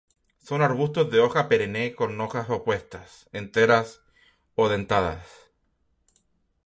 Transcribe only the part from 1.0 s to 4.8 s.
de hoja perenne con hojas opuestas, enteras o